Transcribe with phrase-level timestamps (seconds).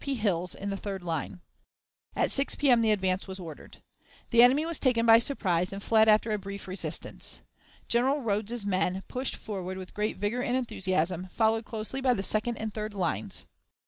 [0.03, 1.41] P, Hill's in the third line.
[2.15, 2.81] At 6 P.M.
[2.81, 3.83] the advance was ordered.
[4.31, 7.41] The enemy was taken by surprise, and fled after a brief resistance.
[7.87, 12.57] General Rodes's men pushed forward with great vigor and enthusiasm, followed closely by the second
[12.57, 13.45] and third lines.